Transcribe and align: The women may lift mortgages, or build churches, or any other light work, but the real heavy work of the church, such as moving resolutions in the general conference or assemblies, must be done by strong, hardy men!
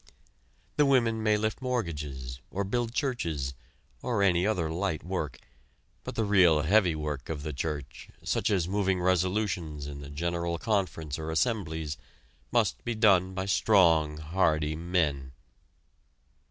The 0.77 0.85
women 0.87 1.21
may 1.21 1.37
lift 1.37 1.61
mortgages, 1.61 2.39
or 2.49 2.63
build 2.63 2.91
churches, 2.91 3.53
or 4.01 4.23
any 4.23 4.47
other 4.47 4.67
light 4.71 5.03
work, 5.03 5.37
but 6.03 6.15
the 6.15 6.23
real 6.23 6.63
heavy 6.63 6.95
work 6.95 7.29
of 7.29 7.43
the 7.43 7.53
church, 7.53 8.09
such 8.23 8.49
as 8.49 8.67
moving 8.67 8.99
resolutions 8.99 9.85
in 9.85 10.01
the 10.01 10.09
general 10.09 10.57
conference 10.57 11.19
or 11.19 11.29
assemblies, 11.29 11.97
must 12.51 12.83
be 12.83 12.95
done 12.95 13.35
by 13.35 13.45
strong, 13.45 14.17
hardy 14.17 14.75
men! 14.75 15.33